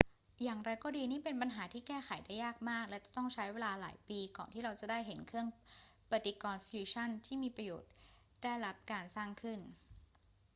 [0.43, 5.47] อย่างไรก็ดี นี่เป็นปัญหาที่แก้ไขได้ยากมากและจะต้องใช้เวลาหลายปีก่อนที่เราจะได้เห็นเครื่อง
[6.11, 7.91] ปฏิกรณ์ฟิวชันที่มีประโยชน์
[8.43, 9.59] ได้รับการสร้างขึ้น